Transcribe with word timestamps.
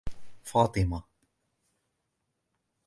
فاطمة 0.43 1.03